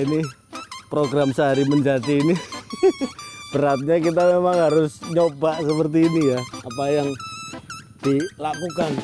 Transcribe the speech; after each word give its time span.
ini 0.00 0.24
program 0.88 1.32
sehari 1.32 1.64
menjadi 1.68 2.20
ini. 2.20 2.36
Beratnya 3.52 4.00
kita 4.00 4.32
memang 4.38 4.56
harus 4.56 5.00
nyoba 5.12 5.60
seperti 5.60 6.08
ini 6.08 6.32
ya. 6.32 6.40
Apa 6.40 6.84
yang 6.88 7.08
dilakukan. 8.00 8.90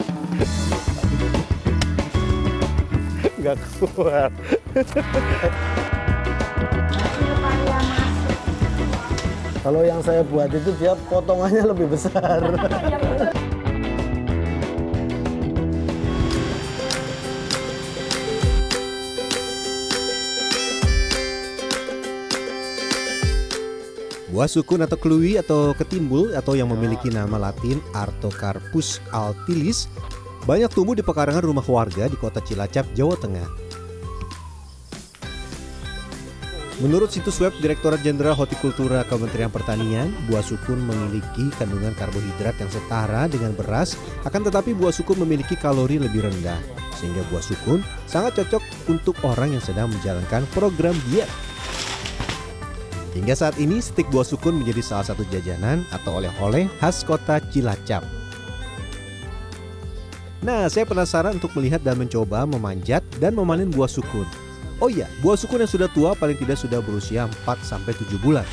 Nggak 3.38 3.54
kuat 3.78 4.34
kalau 9.68 9.84
yang 9.84 10.00
saya 10.00 10.24
buat 10.24 10.48
itu 10.48 10.72
dia 10.80 10.96
potongannya 11.12 11.70
lebih 11.70 11.92
besar 11.92 12.40
Buah 24.38 24.46
sukun 24.46 24.86
atau 24.86 24.94
kluwi 24.94 25.34
atau 25.34 25.74
ketimbul 25.74 26.30
atau 26.38 26.54
yang 26.54 26.70
memiliki 26.70 27.10
nama 27.10 27.50
latin 27.50 27.82
Artocarpus 27.90 29.02
altilis 29.10 29.90
banyak 30.46 30.70
tumbuh 30.70 30.94
di 30.94 31.02
pekarangan 31.02 31.42
rumah 31.42 31.66
warga 31.66 32.06
di 32.06 32.14
kota 32.14 32.38
Cilacap, 32.38 32.86
Jawa 32.94 33.18
Tengah. 33.18 33.50
Menurut 36.78 37.10
situs 37.10 37.42
web 37.42 37.50
Direktorat 37.58 37.98
Jenderal 38.06 38.38
Hortikultura 38.38 39.02
Kementerian 39.10 39.50
Pertanian, 39.50 40.14
buah 40.30 40.46
sukun 40.46 40.86
memiliki 40.86 41.50
kandungan 41.58 41.98
karbohidrat 41.98 42.54
yang 42.62 42.70
setara 42.70 43.26
dengan 43.26 43.58
beras, 43.58 43.98
akan 44.22 44.46
tetapi 44.46 44.70
buah 44.70 44.94
sukun 44.94 45.18
memiliki 45.18 45.58
kalori 45.58 45.98
lebih 45.98 46.22
rendah, 46.22 46.62
sehingga 46.94 47.26
buah 47.34 47.42
sukun 47.42 47.82
sangat 48.06 48.38
cocok 48.38 48.62
untuk 48.86 49.18
orang 49.26 49.58
yang 49.58 49.64
sedang 49.66 49.90
menjalankan 49.90 50.46
program 50.54 50.94
diet. 51.10 51.26
Hingga 53.16 53.34
saat 53.34 53.56
ini, 53.56 53.80
stik 53.80 54.10
buah 54.12 54.26
sukun 54.26 54.60
menjadi 54.60 54.84
salah 54.84 55.06
satu 55.08 55.24
jajanan 55.32 55.86
atau 55.94 56.20
oleh-oleh 56.20 56.68
khas 56.82 57.00
kota 57.06 57.40
Cilacap. 57.48 58.04
Nah, 60.44 60.70
saya 60.70 60.86
penasaran 60.86 61.40
untuk 61.40 61.50
melihat 61.58 61.82
dan 61.82 61.98
mencoba 61.98 62.46
memanjat 62.46 63.02
dan 63.18 63.34
memanen 63.34 63.72
buah 63.74 63.90
sukun. 63.90 64.28
Oh 64.78 64.86
iya, 64.86 65.10
buah 65.18 65.34
sukun 65.34 65.58
yang 65.58 65.72
sudah 65.72 65.90
tua 65.90 66.14
paling 66.14 66.38
tidak 66.38 66.54
sudah 66.54 66.78
berusia 66.78 67.26
4-7 67.42 68.14
bulan. 68.22 68.46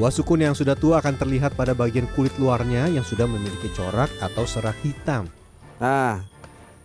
Buah 0.00 0.08
sukun 0.08 0.40
yang 0.40 0.56
sudah 0.56 0.72
tua 0.72 1.04
akan 1.04 1.20
terlihat 1.20 1.52
pada 1.52 1.76
bagian 1.76 2.08
kulit 2.16 2.32
luarnya 2.40 2.88
yang 2.88 3.04
sudah 3.04 3.28
memiliki 3.28 3.68
corak 3.76 4.08
atau 4.24 4.48
serak 4.48 4.72
hitam. 4.80 5.28
Nah, 5.76 6.24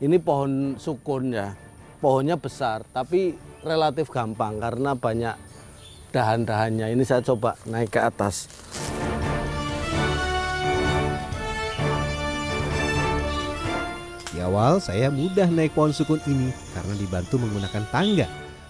ini 0.04 0.20
pohon 0.20 0.76
sukun 0.76 1.32
ya. 1.32 1.56
Pohonnya 2.04 2.36
besar, 2.36 2.84
tapi 2.92 3.34
relatif 3.64 4.11
gampang 4.11 4.59
karena 4.59 4.94
banyak 4.94 5.36
dahan-dahannya. 6.18 6.98
Ini 6.98 7.04
saya 7.06 7.22
coba 7.22 7.54
naik 7.70 7.94
ke 7.94 8.02
atas. 8.02 8.50
Di 14.34 14.42
awal 14.42 14.82
saya 14.82 15.14
mudah 15.14 15.45
naik 15.45 15.78
pohon 15.78 15.94
sukun 15.94 16.18
ini 16.26 16.50
karena 16.73 16.94
dibantu 16.98 17.38
menggunakan 17.38 17.86
tangga. 17.94 18.26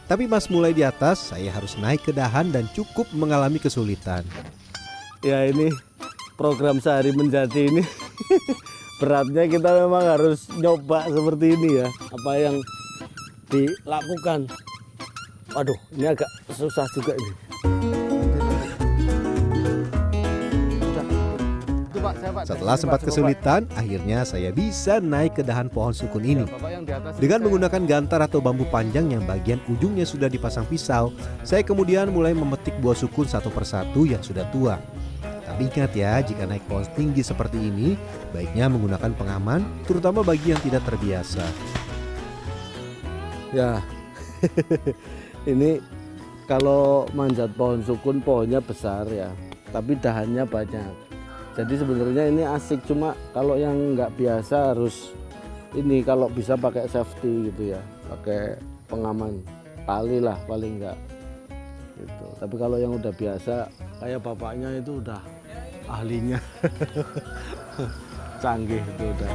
Tapi 0.08 0.24
pas 0.24 0.48
mulai 0.48 0.72
di 0.72 0.88
atas, 0.88 1.36
saya 1.36 1.52
harus 1.52 1.76
naik 1.76 2.08
ke 2.08 2.16
dahan 2.16 2.52
dan 2.52 2.68
cukup 2.72 3.08
mengalami 3.12 3.60
kesulitan. 3.60 4.24
Ya 5.20 5.44
ini 5.48 5.68
program 6.40 6.80
sehari 6.80 7.12
menjadi 7.12 7.68
ini 7.68 7.84
beratnya 9.04 9.52
kita 9.52 9.84
memang 9.84 10.08
harus 10.08 10.48
nyoba 10.56 11.12
seperti 11.12 11.60
ini 11.60 11.84
ya. 11.84 11.88
Apa 11.92 12.32
yang 12.40 12.56
dilakukan. 13.52 14.67
Waduh, 15.58 15.74
ini 15.90 16.06
agak 16.06 16.30
susah 16.54 16.86
juga 16.94 17.18
ini. 17.18 17.34
Setelah 22.46 22.78
sempat 22.78 23.02
kesulitan, 23.02 23.66
akhirnya 23.74 24.22
saya 24.22 24.54
bisa 24.54 25.02
naik 25.02 25.42
ke 25.42 25.42
dahan 25.42 25.66
pohon 25.74 25.98
sukun 25.98 26.22
ini. 26.22 26.46
Dengan 27.18 27.42
menggunakan 27.42 27.90
gantar 27.90 28.22
atau 28.22 28.38
bambu 28.38 28.70
panjang 28.70 29.10
yang 29.10 29.26
bagian 29.26 29.58
ujungnya 29.66 30.06
sudah 30.06 30.30
dipasang 30.30 30.70
pisau, 30.70 31.10
saya 31.42 31.66
kemudian 31.66 32.14
mulai 32.14 32.38
memetik 32.38 32.78
buah 32.78 32.94
sukun 32.94 33.26
satu 33.26 33.50
persatu 33.50 34.06
yang 34.06 34.22
sudah 34.22 34.46
tua. 34.54 34.78
Tapi 35.26 35.74
ingat 35.74 35.90
ya, 35.98 36.22
jika 36.22 36.46
naik 36.46 36.70
pohon 36.70 36.86
tinggi 36.94 37.26
seperti 37.26 37.58
ini, 37.58 37.98
baiknya 38.30 38.70
menggunakan 38.70 39.10
pengaman, 39.18 39.66
terutama 39.90 40.22
bagi 40.22 40.54
yang 40.54 40.62
tidak 40.62 40.86
terbiasa. 40.86 41.42
Ya, 43.50 43.82
ini 45.48 45.80
kalau 46.44 47.08
manjat 47.16 47.52
pohon 47.56 47.80
sukun 47.80 48.20
pohonnya 48.20 48.60
besar 48.60 49.08
ya, 49.08 49.32
tapi 49.72 49.96
dahannya 49.96 50.44
banyak. 50.44 50.94
Jadi 51.56 51.74
sebenarnya 51.74 52.24
ini 52.30 52.44
asik 52.46 52.84
cuma 52.86 53.16
kalau 53.32 53.56
yang 53.58 53.96
nggak 53.96 54.14
biasa 54.20 54.76
harus 54.76 55.16
ini 55.74 56.04
kalau 56.04 56.30
bisa 56.30 56.54
pakai 56.60 56.86
safety 56.92 57.50
gitu 57.50 57.74
ya, 57.74 57.82
pakai 58.12 58.60
pengaman 58.92 59.40
tali 59.88 60.20
lah 60.20 60.38
paling 60.46 60.84
nggak. 60.84 60.98
Gitu. 61.98 62.28
Tapi 62.38 62.56
kalau 62.60 62.78
yang 62.78 62.94
udah 63.00 63.14
biasa 63.16 63.72
kayak 64.04 64.22
bapaknya 64.22 64.70
itu 64.78 65.02
udah 65.02 65.18
ahlinya 65.88 66.38
canggih 68.44 68.84
itu 68.84 69.04
udah. 69.18 69.32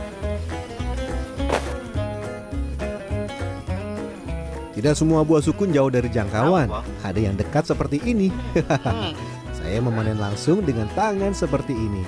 Tidak 4.83 4.99
semua 4.99 5.23
buah 5.23 5.39
sukun 5.39 5.71
jauh 5.71 5.95
dari 5.95 6.11
jangkauan. 6.11 6.67
Ada 7.07 7.31
yang 7.31 7.39
dekat 7.39 7.71
seperti 7.71 8.03
ini. 8.03 8.35
Saya 9.63 9.79
memanen 9.79 10.19
langsung 10.19 10.59
dengan 10.59 10.91
tangan 10.99 11.31
seperti 11.31 11.71
ini. 11.71 12.03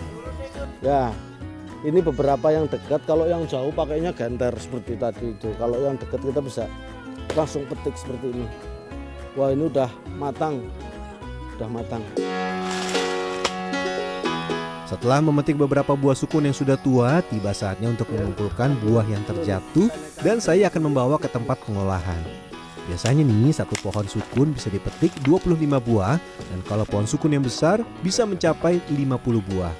Ya, 0.83 1.15
ini 1.87 2.03
beberapa 2.03 2.51
yang 2.51 2.67
dekat. 2.67 3.07
Kalau 3.07 3.31
yang 3.31 3.47
jauh 3.47 3.71
pakainya 3.71 4.11
gantar 4.11 4.59
seperti 4.59 4.99
tadi 4.99 5.39
itu. 5.39 5.55
Kalau 5.55 5.87
yang 5.87 5.95
dekat 6.03 6.19
kita 6.19 6.43
bisa 6.43 6.67
langsung 7.39 7.63
petik 7.71 7.95
seperti 7.95 8.35
ini. 8.35 8.47
Wah 9.39 9.55
ini 9.55 9.71
udah 9.71 9.95
matang, 10.19 10.67
udah 11.55 11.71
matang. 11.71 12.03
Setelah 14.91 15.23
memetik 15.23 15.55
beberapa 15.55 15.95
buah 15.95 16.19
sukun 16.19 16.51
yang 16.51 16.59
sudah 16.59 16.75
tua, 16.75 17.23
tiba 17.31 17.55
saatnya 17.55 17.95
untuk 17.95 18.11
mengumpulkan 18.11 18.75
buah 18.83 19.07
yang 19.07 19.23
terjatuh 19.31 19.87
dan 20.27 20.43
saya 20.43 20.67
akan 20.67 20.91
membawa 20.91 21.23
ke 21.23 21.31
tempat 21.31 21.63
pengolahan. 21.63 22.51
Biasanya 22.85 23.25
nih 23.25 23.49
satu 23.57 23.73
pohon 23.81 24.05
sukun 24.05 24.53
bisa 24.53 24.69
dipetik 24.69 25.09
25 25.25 25.57
buah 25.89 26.21
dan 26.21 26.61
kalau 26.69 26.85
pohon 26.85 27.09
sukun 27.09 27.33
yang 27.33 27.41
besar 27.41 27.81
bisa 28.05 28.29
mencapai 28.29 28.77
50 28.93 29.41
buah. 29.49 29.73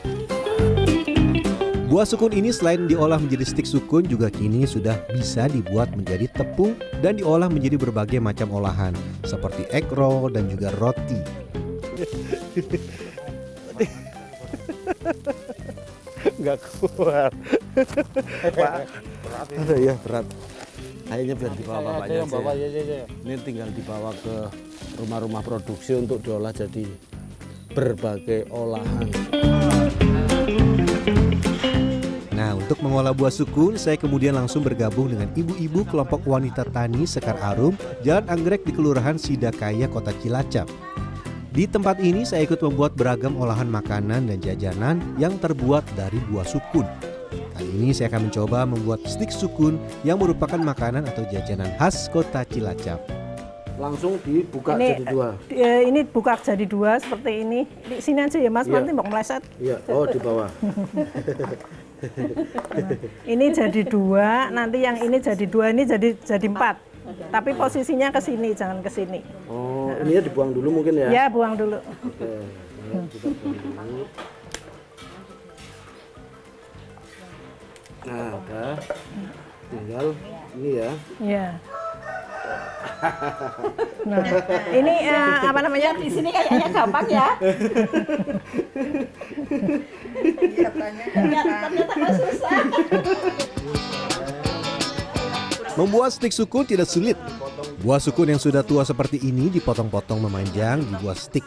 Buah 1.85 2.09
sukun 2.09 2.33
ini 2.33 2.51
selain 2.51 2.89
diolah 2.89 3.21
menjadi 3.21 3.45
stik 3.45 3.69
sukun 3.69 4.09
juga 4.09 4.33
kini 4.33 4.65
sudah 4.65 4.99
bisa 5.13 5.47
dibuat 5.53 5.93
menjadi 5.93 6.27
tepung 6.33 6.75
dan 7.05 7.21
diolah 7.21 7.47
menjadi 7.47 7.77
berbagai 7.79 8.19
macam 8.25 8.51
olahan 8.57 8.97
seperti 9.23 9.69
egg 9.69 9.87
roll 9.93 10.33
dan 10.33 10.49
juga 10.49 10.73
roti. 10.81 11.21
Nggak 16.41 16.59
kuat. 16.81 17.33
Pak, 18.59 18.89
ada 19.55 19.77
ya 19.77 19.95
berat. 20.03 20.27
Akhirnya 21.15 21.39
biar 21.39 21.53
dibawa 21.55 21.79
bapaknya 21.79 22.27
aja. 22.27 22.33
bawa 22.35 22.53
ya, 22.59 22.69
ya, 22.75 22.83
ya. 22.83 23.05
Ini 23.07 23.35
tinggal 23.47 23.71
dibawa 23.71 24.11
ke 24.19 24.35
rumah-rumah 24.99 25.43
produksi 25.47 25.95
untuk 25.95 26.19
diolah 26.27 26.51
jadi 26.51 26.91
berbagai 27.71 28.51
olahan. 28.51 29.07
Nah, 32.35 32.51
untuk 32.59 32.83
mengolah 32.83 33.15
buah 33.15 33.31
sukun, 33.31 33.79
saya 33.79 33.95
kemudian 33.95 34.35
langsung 34.35 34.67
bergabung 34.67 35.07
dengan 35.07 35.31
ibu-ibu 35.39 35.87
kelompok 35.87 36.27
wanita 36.27 36.67
tani 36.75 37.07
Sekar 37.07 37.39
Arum, 37.39 37.79
Jalan 38.03 38.27
Anggrek 38.27 38.67
di 38.67 38.75
Kelurahan 38.75 39.15
Sidakaya, 39.15 39.87
Kota 39.87 40.11
Cilacap. 40.19 40.67
Di 41.55 41.71
tempat 41.71 42.03
ini 42.03 42.27
saya 42.27 42.43
ikut 42.43 42.59
membuat 42.59 42.99
beragam 42.99 43.39
olahan 43.39 43.71
makanan 43.71 44.27
dan 44.27 44.39
jajanan 44.43 44.99
yang 45.23 45.39
terbuat 45.39 45.87
dari 45.95 46.19
buah 46.27 46.43
sukun. 46.43 47.14
Kali 47.55 47.71
ini 47.71 47.95
saya 47.95 48.11
akan 48.11 48.27
mencoba 48.27 48.67
membuat 48.67 49.07
stik 49.07 49.31
sukun 49.31 49.79
yang 50.03 50.19
merupakan 50.19 50.59
makanan 50.59 51.07
atau 51.07 51.23
jajanan 51.31 51.71
khas 51.79 52.11
Kota 52.11 52.43
Cilacap. 52.43 52.99
Langsung 53.79 54.19
dibuka 54.23 54.75
Ini, 54.75 54.87
jadi 54.99 55.05
dua. 55.11 55.29
eh, 55.51 55.83
ini 55.87 56.03
buka 56.03 56.35
jadi 56.39 56.67
dua 56.67 56.99
seperti 56.99 57.47
ini. 57.47 57.67
Di 57.87 57.99
sini 57.99 58.23
aja 58.23 58.39
ya 58.39 58.51
Mas, 58.51 58.67
Iya. 58.67 58.75
nanti 58.79 58.91
mau 58.91 59.07
meleset. 59.07 59.43
Iya, 59.59 59.79
oh 59.87 60.07
di 60.07 60.19
bawah. 60.19 60.51
Ini 63.25 63.47
jadi 63.49 63.81
dua, 63.81 64.53
nanti 64.53 64.85
yang 64.85 65.01
ini 65.01 65.17
jadi 65.17 65.49
dua, 65.49 65.73
ini 65.73 65.89
jadi 65.89 66.13
jadi 66.21 66.53
empat. 66.53 66.77
Tapi 67.33 67.57
posisinya 67.57 68.13
ke 68.13 68.21
sini, 68.21 68.53
jangan 68.53 68.85
ke 68.85 68.93
sini. 68.93 69.25
Oh, 69.49 69.89
ini 70.05 70.13
ya 70.13 70.21
dibuang 70.21 70.53
dulu 70.53 70.69
mungkin 70.81 71.01
ya? 71.01 71.09
Ya, 71.09 71.25
buang 71.33 71.57
dulu. 71.57 71.81
Oke, 71.81 72.29
ya, 72.93 73.01
Nah, 78.05 78.37
udah. 78.37 78.73
Tinggal 79.73 80.07
ini 80.61 80.71
ya. 80.77 80.91
Ya. 81.25 81.47
Nah, 84.05 84.21
ini 84.71 84.95
eh, 85.09 85.39
apa 85.41 85.61
namanya? 85.65 85.97
Di 85.97 86.09
sini 86.13 86.29
kayaknya 86.29 86.69
gampang 86.69 87.07
ya. 87.09 87.29
Ternyata 90.21 90.85
ternyata 91.73 92.09
susah. 92.13 92.61
Membuat 95.75 96.15
stik 96.15 96.31
sukun 96.31 96.69
tidak 96.69 96.87
sulit. 96.87 97.19
Buah 97.83 97.99
sukun 97.99 98.31
yang 98.31 98.39
sudah 98.39 98.63
tua 98.63 98.87
seperti 98.87 99.19
ini 99.25 99.51
dipotong-potong 99.51 100.23
memanjang 100.23 100.85
di 100.85 100.95
buah 101.03 101.19
stik. 101.19 101.43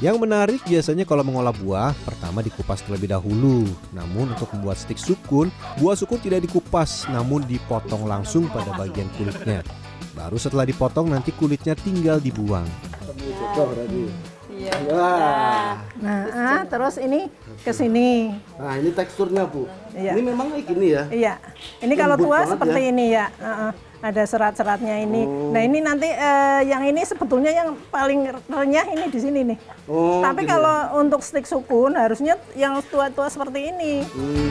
Yang 0.00 0.16
menarik 0.16 0.60
biasanya 0.64 1.04
kalau 1.04 1.20
mengolah 1.20 1.52
buah, 1.52 1.92
pertama 2.08 2.40
dikupas 2.40 2.80
terlebih 2.80 3.12
dahulu. 3.12 3.68
Namun 3.92 4.32
untuk 4.32 4.48
membuat 4.56 4.80
stik 4.80 4.96
sukun, 4.96 5.52
buah 5.76 5.92
sukun 5.92 6.16
tidak 6.16 6.48
dikupas, 6.48 7.04
namun 7.12 7.44
dipotong 7.44 8.08
langsung 8.08 8.48
pada 8.48 8.72
bagian 8.80 9.12
kulitnya. 9.20 9.60
Baru 10.16 10.40
setelah 10.40 10.64
dipotong 10.64 11.12
nanti 11.12 11.36
kulitnya 11.36 11.76
tinggal 11.76 12.16
dibuang. 12.16 12.64
Iya. 14.48 14.72
Wah. 14.88 15.72
Nah, 16.00 16.24
ah, 16.32 16.62
terus 16.64 16.96
ini 16.96 17.28
ke 17.60 17.72
sini. 17.72 18.32
Nah, 18.56 18.80
ini 18.80 18.96
teksturnya, 18.96 19.44
Bu. 19.44 19.68
Iya. 19.92 20.16
Ini 20.16 20.20
memang 20.32 20.52
kayak 20.52 20.64
gini 20.64 20.86
ya. 20.96 21.04
Iya. 21.12 21.34
Ini 21.84 21.94
kalau 21.96 22.16
Lembut 22.16 22.28
tua 22.28 22.38
seperti 22.48 22.80
ya. 22.80 22.88
ini 22.88 23.04
ya. 23.12 23.26
Heeh. 23.36 23.89
Ada 24.00 24.24
serat-seratnya 24.24 25.04
ini. 25.04 25.28
Oh. 25.28 25.52
Nah, 25.52 25.60
ini 25.60 25.84
nanti 25.84 26.08
eh, 26.08 26.64
yang 26.64 26.80
ini 26.88 27.04
sebetulnya 27.04 27.52
yang 27.52 27.76
paling 27.92 28.32
renyah 28.48 28.86
ini 28.96 29.06
di 29.12 29.20
sini 29.20 29.40
nih. 29.52 29.58
Oh, 29.84 30.24
Tapi 30.24 30.48
gini. 30.48 30.52
kalau 30.56 31.04
untuk 31.04 31.20
stik 31.20 31.44
sukun 31.44 31.92
harusnya 31.92 32.40
yang 32.56 32.80
tua-tua 32.88 33.28
seperti 33.28 33.68
ini. 33.68 34.00
Hmm. 34.08 34.48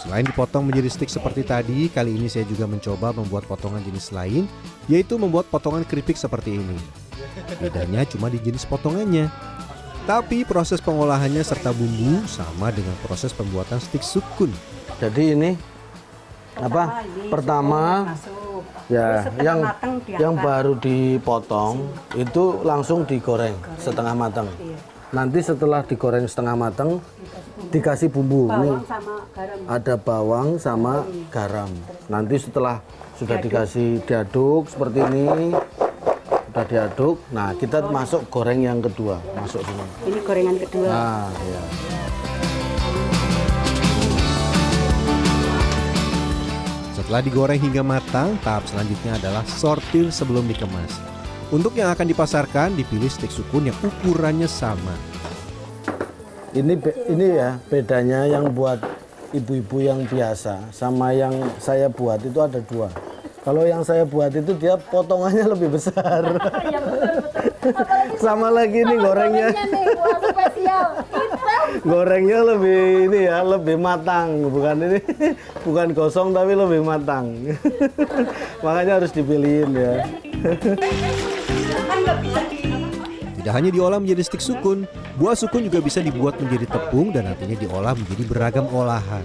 Selain 0.00 0.24
dipotong 0.24 0.64
menjadi 0.64 0.88
stik 0.88 1.12
seperti 1.12 1.44
tadi, 1.44 1.92
kali 1.92 2.16
ini 2.16 2.32
saya 2.32 2.48
juga 2.48 2.64
mencoba 2.64 3.12
membuat 3.12 3.44
potongan 3.44 3.84
jenis 3.84 4.08
lain, 4.08 4.48
yaitu 4.88 5.20
membuat 5.20 5.44
potongan 5.52 5.84
keripik 5.84 6.16
seperti 6.16 6.56
ini. 6.56 6.80
Bedanya 7.60 8.08
cuma 8.08 8.32
di 8.32 8.40
jenis 8.40 8.64
potongannya. 8.64 9.28
Tapi 10.08 10.48
proses 10.48 10.80
pengolahannya 10.80 11.44
serta 11.44 11.68
bumbu 11.76 12.24
sama 12.24 12.72
dengan 12.72 12.96
proses 13.04 13.28
pembuatan 13.36 13.76
stik 13.76 14.00
sukun. 14.00 14.48
Jadi 14.96 15.36
ini 15.36 15.52
apa? 16.58 16.82
Pertama 17.30 17.82
Masuk. 18.10 18.62
ya 18.90 19.26
yang 19.38 19.58
yang 20.18 20.34
baru 20.34 20.74
dipotong 20.78 21.86
itu 22.18 22.62
langsung 22.66 23.06
digoreng 23.06 23.54
setengah 23.78 24.14
matang. 24.14 24.48
Nanti 25.08 25.40
setelah 25.40 25.80
digoreng 25.88 26.28
setengah 26.28 26.52
matang 26.52 27.00
dikasih 27.72 28.12
bumbu. 28.12 28.52
Ini 28.52 28.70
ada 29.64 29.96
bawang 29.96 30.60
sama 30.60 31.04
garam. 31.32 31.72
Nanti 32.12 32.36
setelah 32.36 32.84
sudah 33.16 33.40
dikasih 33.40 34.04
diaduk 34.04 34.68
seperti 34.68 35.00
ini, 35.08 35.56
sudah 36.52 36.64
diaduk. 36.68 37.16
Nah, 37.32 37.56
kita 37.56 37.88
masuk 37.88 38.28
goreng 38.28 38.60
yang 38.60 38.84
kedua, 38.84 39.16
masuk 39.32 39.64
sini. 39.64 39.84
Ini 40.12 40.18
gorengan 40.22 40.56
kedua. 40.60 40.88
Nah, 40.92 41.26
ya. 41.32 41.62
Setelah 47.08 47.24
digoreng 47.24 47.56
hingga 47.56 47.80
matang, 47.80 48.36
tahap 48.44 48.68
selanjutnya 48.68 49.16
adalah 49.16 49.40
sortir 49.48 50.12
sebelum 50.12 50.44
dikemas. 50.44 50.92
Untuk 51.48 51.72
yang 51.72 51.88
akan 51.88 52.04
dipasarkan, 52.04 52.76
dipilih 52.76 53.08
stik 53.08 53.32
sukun 53.32 53.72
yang 53.72 53.78
ukurannya 53.80 54.44
sama. 54.44 54.92
Ini 56.52 56.76
be- 56.76 57.08
ini 57.08 57.32
ya 57.32 57.56
bedanya 57.72 58.28
yang 58.28 58.52
buat 58.52 58.84
ibu-ibu 59.32 59.80
yang 59.80 60.04
biasa 60.04 60.68
sama 60.68 61.16
yang 61.16 61.32
saya 61.56 61.88
buat 61.88 62.20
itu 62.20 62.44
ada 62.44 62.60
dua. 62.60 62.92
Kalau 63.40 63.64
yang 63.64 63.80
saya 63.80 64.04
buat 64.04 64.28
itu 64.36 64.52
dia 64.60 64.76
potongannya 64.76 65.48
lebih 65.48 65.80
besar. 65.80 66.28
sama 68.20 68.52
lagi 68.52 68.84
nih 68.84 69.00
gorengnya. 69.00 69.48
nih 69.56 69.96
buat 69.96 70.20
spesial. 70.28 70.88
Gorengnya 71.84 72.40
lebih 72.42 73.10
ini 73.10 73.20
ya, 73.28 73.44
lebih 73.44 73.76
matang, 73.78 74.48
bukan 74.48 74.76
ini 74.88 74.98
bukan 75.66 75.94
gosong 75.94 76.32
tapi 76.34 76.52
lebih 76.56 76.82
matang. 76.82 77.32
Makanya 78.64 79.02
harus 79.02 79.12
dipilihin 79.14 79.70
ya. 79.76 79.94
Tidak 83.38 83.52
hanya 83.54 83.70
diolah 83.72 83.96
menjadi 84.02 84.22
stik 84.26 84.42
sukun, 84.44 84.84
buah 85.16 85.38
sukun 85.38 85.64
juga 85.64 85.80
bisa 85.80 86.04
dibuat 86.04 86.36
menjadi 86.36 86.68
tepung 86.68 87.14
dan 87.14 87.32
nantinya 87.32 87.56
diolah 87.56 87.94
menjadi 87.96 88.22
beragam 88.28 88.66
olahan. 88.68 89.24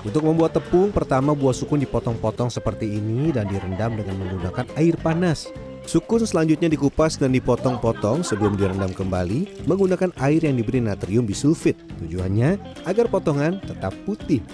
Untuk 0.00 0.24
membuat 0.24 0.56
tepung, 0.56 0.88
pertama 0.88 1.36
buah 1.36 1.52
sukun 1.52 1.76
dipotong-potong 1.84 2.48
seperti 2.48 2.88
ini 2.88 3.28
dan 3.36 3.44
direndam 3.44 3.92
dengan 4.00 4.16
menggunakan 4.16 4.64
air 4.80 4.96
panas. 4.96 5.52
Sukun 5.88 6.22
selanjutnya 6.22 6.68
dikupas 6.68 7.16
dan 7.16 7.32
dipotong-potong 7.32 8.20
sebelum 8.20 8.54
direndam 8.54 8.92
kembali 8.92 9.64
menggunakan 9.64 10.12
air 10.20 10.44
yang 10.44 10.60
diberi 10.60 10.78
natrium 10.78 11.24
bisulfit. 11.24 11.74
Tujuannya 12.04 12.60
agar 12.84 13.08
potongan 13.08 13.58
tetap 13.64 13.96
putih. 14.04 14.44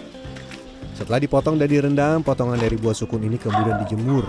Setelah 0.97 1.21
dipotong 1.21 1.61
dan 1.61 1.69
direndam, 1.69 2.25
potongan 2.25 2.57
dari 2.57 2.81
buah 2.81 2.97
sukun 2.97 3.21
ini 3.21 3.37
kemudian 3.37 3.77
dijemur. 3.85 4.25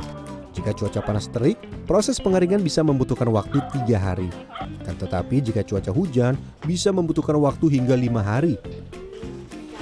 Jika 0.51 0.73
cuaca 0.73 0.99
panas 1.05 1.29
terik, 1.29 1.55
proses 1.85 2.17
pengeringan 2.17 2.59
bisa 2.59 2.81
membutuhkan 2.81 3.29
waktu 3.29 3.61
tiga 3.71 4.01
hari. 4.01 4.27
Kan 4.83 4.97
tetapi 4.97 5.39
jika 5.39 5.61
cuaca 5.63 5.93
hujan, 5.93 6.33
bisa 6.65 6.89
membutuhkan 6.89 7.37
waktu 7.37 7.77
hingga 7.77 7.93
lima 7.93 8.19
hari. 8.19 8.57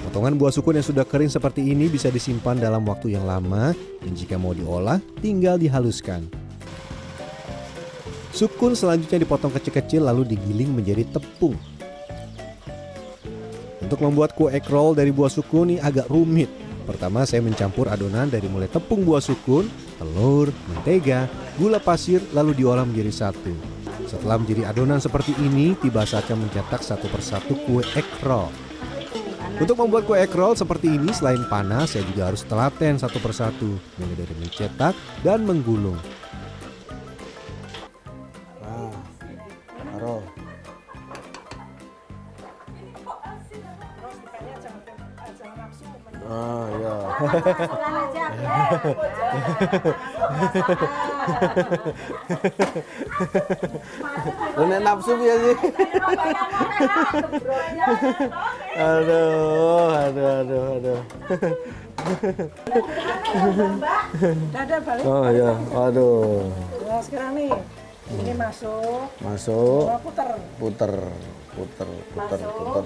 Potongan 0.06 0.38
buah 0.38 0.54
sukun 0.54 0.78
yang 0.78 0.86
sudah 0.86 1.08
kering 1.08 1.32
seperti 1.32 1.64
ini 1.74 1.90
bisa 1.90 2.14
disimpan 2.14 2.60
dalam 2.60 2.86
waktu 2.86 3.18
yang 3.18 3.26
lama, 3.26 3.74
dan 4.04 4.12
jika 4.14 4.38
mau 4.38 4.54
diolah, 4.54 5.02
tinggal 5.24 5.58
dihaluskan. 5.58 6.45
Sukun 8.36 8.76
selanjutnya 8.76 9.24
dipotong 9.24 9.48
kecil-kecil 9.56 10.04
lalu 10.04 10.36
digiling 10.36 10.76
menjadi 10.76 11.08
tepung. 11.08 11.56
Untuk 13.80 14.04
membuat 14.04 14.36
kue 14.36 14.52
egg 14.52 14.68
roll 14.68 14.92
dari 14.92 15.16
buah 15.16 15.32
sukun 15.32 15.72
ini 15.72 15.80
agak 15.80 16.12
rumit. 16.12 16.52
Pertama 16.84 17.24
saya 17.24 17.40
mencampur 17.40 17.88
adonan 17.88 18.28
dari 18.28 18.52
mulai 18.52 18.68
tepung 18.68 19.08
buah 19.08 19.24
sukun, 19.24 19.72
telur, 19.96 20.52
mentega, 20.68 21.32
gula 21.56 21.80
pasir 21.80 22.20
lalu 22.36 22.60
diolah 22.60 22.84
menjadi 22.84 23.32
satu. 23.32 23.56
Setelah 24.04 24.36
menjadi 24.44 24.68
adonan 24.68 25.00
seperti 25.00 25.32
ini, 25.40 25.72
tiba 25.80 26.04
saatnya 26.04 26.36
mencetak 26.36 26.84
satu 26.84 27.08
persatu 27.08 27.56
kue 27.64 27.88
egg 27.96 28.10
roll. 28.20 28.52
Untuk 29.64 29.80
membuat 29.80 30.04
kue 30.04 30.20
egg 30.20 30.36
roll 30.36 30.60
seperti 30.60 30.92
ini, 30.92 31.16
selain 31.16 31.40
panas, 31.48 31.96
saya 31.96 32.04
juga 32.04 32.28
harus 32.28 32.44
telaten 32.44 33.00
satu 33.00 33.16
persatu, 33.24 33.80
mulai 33.96 34.16
dari 34.20 34.36
mencetak 34.44 34.92
dan 35.24 35.48
menggulung. 35.48 35.96
Nek 54.56 54.80
nafsu 54.84 55.14
ya 55.24 55.36
sih. 55.40 55.56
Aduh, 58.76 59.96
aduh, 59.96 60.28
aduh, 60.44 60.64
aduh. 60.76 61.00
Ada 64.52 64.78
balik. 64.84 65.04
Oh 65.08 65.28
ya, 65.32 65.56
aduh. 65.72 66.52
Nah, 66.84 67.00
sekarang 67.00 67.32
nih. 67.40 67.52
Ini 68.06 68.34
masuk. 68.38 69.10
Masuk, 69.18 69.90
Oh, 69.90 69.98
puter. 70.00 70.30
puter, 70.62 70.94
puter, 71.52 71.90
puter, 72.14 72.40
puter. 72.46 72.84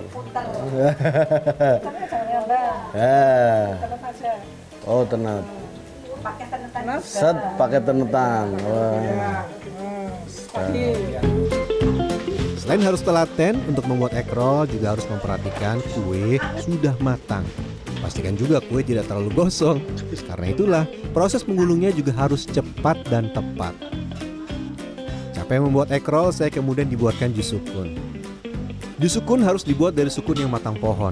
Jangan 1.83 2.25
ngambang. 2.31 2.75
Eh, 2.95 3.67
Tetap 3.75 4.01
aja. 4.01 4.31
oh 4.87 5.03
tenat. 5.03 5.43
Panas. 6.69 7.01
Set 7.03 7.35
pakai 7.55 7.79
tenetan. 7.79 8.47
Wah. 8.63 9.43
Tadi. 10.49 10.83
Selain 12.57 12.81
harus 12.81 13.01
telaten, 13.01 13.59
untuk 13.65 13.83
membuat 13.87 14.13
egg 14.13 14.29
roll 14.29 14.67
juga 14.67 14.93
harus 14.93 15.07
memperhatikan 15.09 15.81
kue 15.91 16.37
sudah 16.59 16.95
matang. 16.99 17.43
Pastikan 17.99 18.35
juga 18.35 18.61
kue 18.61 18.79
tidak 18.81 19.07
terlalu 19.07 19.33
gosong. 19.35 19.83
Karena 20.23 20.47
itulah, 20.47 20.83
proses 21.11 21.43
menggulungnya 21.43 21.89
juga 21.89 22.13
harus 22.13 22.45
cepat 22.45 23.03
dan 23.09 23.31
tepat. 23.31 23.73
Capek 25.49 25.65
membuat 25.65 25.89
egg 25.89 26.05
roll, 26.05 26.29
saya 26.29 26.53
kemudian 26.53 26.85
dibuatkan 26.85 27.33
jus 27.33 27.57
sukun. 27.57 27.97
Jus 29.01 29.17
sukun 29.17 29.41
harus 29.41 29.65
dibuat 29.65 29.97
dari 29.97 30.13
sukun 30.13 30.37
yang 30.37 30.53
matang 30.53 30.77
pohon. 30.77 31.09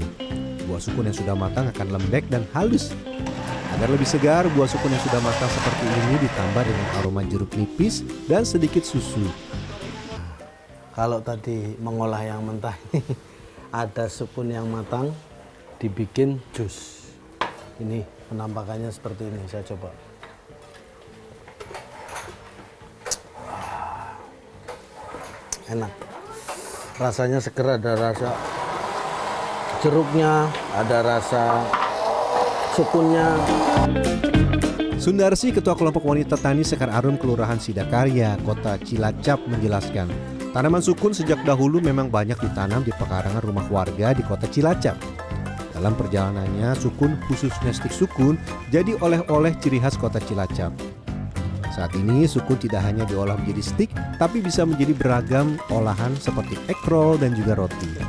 Buah 0.70 0.78
sukun 0.78 1.10
yang 1.10 1.18
sudah 1.18 1.34
matang 1.34 1.74
akan 1.74 1.98
lembek 1.98 2.30
dan 2.30 2.46
halus. 2.54 2.94
Agar 3.74 3.90
lebih 3.90 4.06
segar, 4.06 4.46
buah 4.54 4.70
sukun 4.70 4.94
yang 4.94 5.02
sudah 5.02 5.18
matang 5.26 5.50
seperti 5.50 5.90
ini 5.90 6.22
ditambah 6.22 6.64
dengan 6.70 6.88
aroma 7.02 7.26
jeruk 7.26 7.50
nipis 7.58 8.06
dan 8.30 8.46
sedikit 8.46 8.86
susu. 8.86 9.26
Kalau 10.94 11.18
tadi 11.18 11.74
mengolah 11.82 12.22
yang 12.22 12.46
mentah 12.46 12.78
ada 13.74 14.06
sukun 14.06 14.54
yang 14.54 14.70
matang 14.70 15.18
dibikin 15.82 16.38
jus. 16.54 17.10
Ini 17.82 18.06
penampakannya 18.30 18.94
seperti 18.94 19.34
ini 19.34 19.50
saya 19.50 19.66
coba. 19.66 19.90
Enak 25.68 25.92
rasanya 26.98 27.44
seger 27.44 27.78
ada 27.78 27.94
rasa 27.94 28.32
jeruknya 29.84 30.48
ada 30.74 30.98
rasa 31.06 31.62
sukunnya 32.74 33.38
Sundarsi, 34.98 35.54
Ketua 35.54 35.78
Kelompok 35.78 36.04
Wanita 36.04 36.36
Tani 36.36 36.66
Sekar 36.66 36.90
Arum 36.90 37.16
Kelurahan 37.22 37.62
Sidakarya, 37.62 38.34
Kota 38.44 38.82
Cilacap 38.82 39.40
menjelaskan, 39.46 40.10
tanaman 40.52 40.82
sukun 40.84 41.14
sejak 41.14 41.38
dahulu 41.46 41.78
memang 41.80 42.10
banyak 42.10 42.36
ditanam 42.42 42.82
di 42.82 42.92
pekarangan 42.92 43.40
rumah 43.46 43.64
warga 43.72 44.12
di 44.12 44.26
Kota 44.26 44.50
Cilacap. 44.50 44.98
Dalam 45.78 45.94
perjalanannya, 45.94 46.74
sukun 46.82 47.14
khususnya 47.30 47.72
stik 47.72 47.94
sukun 47.94 48.42
jadi 48.74 48.98
oleh-oleh 48.98 49.54
ciri 49.62 49.78
khas 49.78 49.96
Kota 49.96 50.18
Cilacap. 50.18 50.97
Saat 51.78 51.94
ini, 51.94 52.26
sukun 52.26 52.58
tidak 52.58 52.82
hanya 52.90 53.06
diolah 53.06 53.38
menjadi 53.38 53.62
stik, 53.62 53.94
tapi 54.18 54.42
bisa 54.42 54.66
menjadi 54.66 54.98
beragam 54.98 55.62
olahan 55.70 56.10
seperti 56.18 56.58
egg 56.66 56.82
roll 56.90 57.22
dan 57.22 57.38
juga 57.38 57.54
roti. 57.54 58.02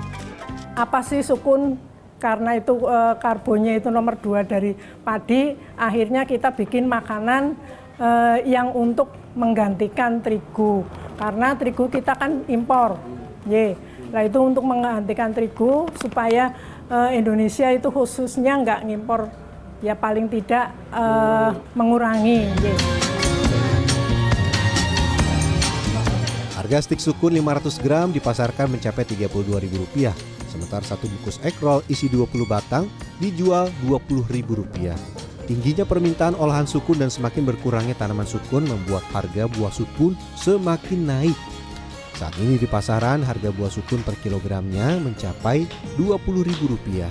apa 0.72 1.04
sih 1.04 1.20
sukun? 1.20 1.76
Karena 2.16 2.56
itu 2.56 2.80
eh, 2.88 3.14
karbonnya 3.20 3.76
itu 3.76 3.92
nomor 3.92 4.16
dua 4.16 4.40
dari 4.40 4.72
padi 5.04 5.52
akhirnya 5.76 6.24
kita 6.24 6.54
bikin 6.56 6.88
makanan 6.88 7.58
eh, 8.00 8.48
yang 8.48 8.72
untuk 8.72 9.12
menggantikan 9.36 10.24
terigu. 10.24 10.88
Karena 11.20 11.52
terigu 11.52 11.92
kita 11.92 12.16
kan 12.16 12.48
impor. 12.48 12.96
Ye. 13.44 13.76
Nah 14.08 14.24
itu 14.24 14.38
untuk 14.40 14.64
menggantikan 14.64 15.34
terigu 15.36 15.92
supaya 16.00 16.56
eh, 16.88 17.20
Indonesia 17.20 17.68
itu 17.68 17.92
khususnya 17.92 18.56
nggak 18.64 18.80
ngimpor. 18.88 19.28
Ya 19.84 19.92
paling 19.92 20.30
tidak 20.32 20.72
eh, 20.88 21.50
mengurangi. 21.76 22.48
Ye. 22.64 23.17
Harga 26.68 26.84
stik 26.84 27.00
sukun 27.00 27.32
500 27.32 27.80
gram 27.80 28.12
dipasarkan 28.12 28.68
mencapai 28.68 29.08
Rp32.000. 29.08 30.12
Sementara 30.52 30.84
satu 30.84 31.08
bungkus 31.08 31.40
roll 31.64 31.80
isi 31.88 32.12
20 32.12 32.28
batang 32.44 32.92
dijual 33.16 33.72
Rp20.000. 33.88 34.92
Tingginya 35.48 35.88
permintaan 35.88 36.36
olahan 36.36 36.68
sukun 36.68 37.00
dan 37.00 37.08
semakin 37.08 37.48
berkurangnya 37.48 37.96
tanaman 37.96 38.28
sukun 38.28 38.68
membuat 38.68 39.00
harga 39.16 39.48
buah 39.48 39.72
sukun 39.72 40.12
semakin 40.36 41.08
naik. 41.08 41.38
Saat 42.20 42.36
ini 42.36 42.60
di 42.60 42.68
pasaran 42.68 43.24
harga 43.24 43.48
buah 43.48 43.72
sukun 43.72 44.04
per 44.04 44.20
kilogramnya 44.20 45.00
mencapai 45.00 45.64
Rp20.000. 45.96 47.08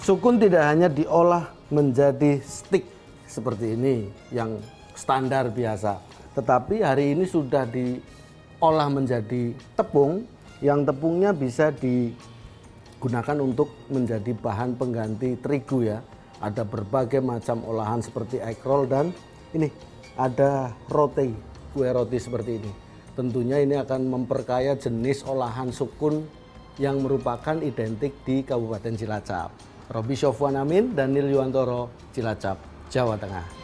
Sukun 0.00 0.40
tidak 0.40 0.64
hanya 0.64 0.88
diolah 0.88 1.52
menjadi 1.68 2.40
stik 2.40 2.88
seperti 3.28 3.76
ini 3.76 4.08
yang 4.32 4.56
standar 4.96 5.52
biasa, 5.52 6.00
tetapi 6.32 6.80
hari 6.80 7.12
ini 7.12 7.28
sudah 7.28 7.68
diolah 8.58 8.90
menjadi 8.90 9.54
tepung 9.78 10.26
yang 10.58 10.82
tepungnya 10.82 11.30
bisa 11.30 11.70
digunakan 11.70 13.38
untuk 13.38 13.70
menjadi 13.86 14.34
bahan 14.34 14.74
pengganti 14.74 15.38
terigu 15.38 15.86
ya. 15.86 16.02
Ada 16.42 16.66
berbagai 16.66 17.22
macam 17.22 17.62
olahan 17.62 18.02
seperti 18.02 18.42
egg 18.42 18.62
roll 18.66 18.90
dan 18.90 19.14
ini 19.54 19.70
ada 20.18 20.74
roti, 20.90 21.30
kue 21.70 21.86
roti 21.86 22.18
seperti 22.18 22.58
ini. 22.58 22.72
Tentunya 23.14 23.62
ini 23.62 23.78
akan 23.78 24.06
memperkaya 24.10 24.74
jenis 24.74 25.22
olahan 25.26 25.70
sukun 25.70 26.26
yang 26.78 27.02
merupakan 27.02 27.58
identik 27.62 28.14
di 28.22 28.42
Kabupaten 28.42 28.94
Cilacap. 28.94 29.50
Robi 29.90 30.14
Syofwan 30.14 30.58
Amin, 30.58 30.94
Daniel 30.94 31.26
Yuwantoro, 31.26 31.90
Cilacap, 32.14 32.58
Jawa 32.90 33.18
Tengah. 33.18 33.57